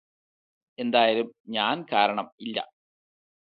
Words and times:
എന്തായാലും 0.79 1.27
ഞാന് 1.49 1.83
കാരണം 1.91 2.27
ഇല്ല 2.39 2.57